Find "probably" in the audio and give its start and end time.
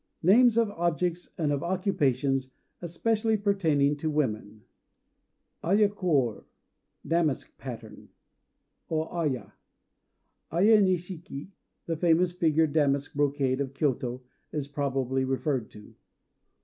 14.67-15.23